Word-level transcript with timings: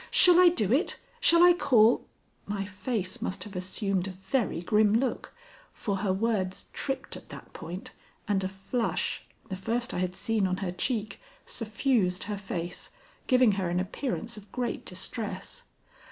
Shall 0.09 0.39
I 0.39 0.49
do 0.49 0.73
it? 0.73 0.97
Shall 1.19 1.43
I 1.43 1.53
call" 1.53 2.07
My 2.47 2.65
face 2.65 3.21
must 3.21 3.43
have 3.43 3.55
assumed 3.55 4.07
a 4.07 4.13
very 4.13 4.59
grim 4.63 4.95
look, 4.95 5.31
for 5.73 5.97
her 5.97 6.11
words 6.11 6.65
tripped 6.73 7.15
at 7.15 7.29
that 7.29 7.53
point, 7.53 7.91
and 8.27 8.43
a 8.43 8.47
flush, 8.47 9.21
the 9.49 9.55
first 9.55 9.93
I 9.93 9.99
had 9.99 10.15
seen 10.15 10.47
on 10.47 10.57
her 10.57 10.71
cheek, 10.71 11.19
suffused 11.45 12.23
her 12.23 12.37
face, 12.39 12.89
giving 13.27 13.51
her 13.53 13.69
an 13.69 13.79
appearance 13.79 14.37
of 14.37 14.51
great 14.51 14.85
distress. 14.87 15.65